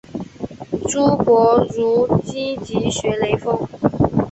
[0.89, 3.69] 朱伯儒积极学雷锋。